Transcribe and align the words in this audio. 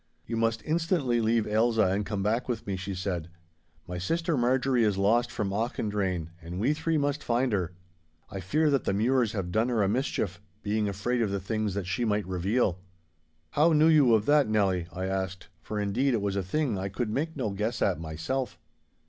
'You 0.25 0.35
must 0.35 0.63
instantly 0.65 1.21
leave 1.21 1.45
Ailsa 1.45 1.83
and 1.83 2.03
come 2.07 2.23
back 2.23 2.49
with 2.49 2.65
me,' 2.65 2.75
she 2.75 2.95
said. 2.95 3.29
'My 3.87 3.99
sister 3.99 4.35
Marjorie 4.35 4.83
is 4.83 4.97
lost 4.97 5.29
from 5.29 5.51
Auchendrayne, 5.53 6.31
and 6.41 6.59
we 6.59 6.73
three 6.73 6.97
must 6.97 7.23
find 7.23 7.51
her. 7.53 7.73
I 8.31 8.39
fear 8.39 8.71
that 8.71 8.85
the 8.85 8.93
Mures 8.95 9.33
have 9.33 9.51
done 9.51 9.69
her 9.69 9.83
a 9.83 9.87
mischief, 9.87 10.41
being 10.63 10.89
afraid 10.89 11.21
of 11.21 11.29
the 11.29 11.39
things 11.39 11.75
that 11.75 11.85
she 11.85 12.03
might 12.03 12.25
reveal.' 12.25 12.79
'How 13.51 13.73
knew 13.73 13.89
you 13.89 14.15
of 14.15 14.25
that, 14.25 14.49
Nelly?' 14.49 14.87
I 14.91 15.05
asked, 15.05 15.49
for, 15.61 15.79
indeed, 15.79 16.15
it 16.15 16.21
was 16.23 16.35
a 16.35 16.41
thing 16.41 16.79
I 16.79 16.89
could 16.89 17.11
make 17.11 17.37
no 17.37 17.51
guess 17.51 17.79
at 17.83 17.99
myself. 17.99 18.57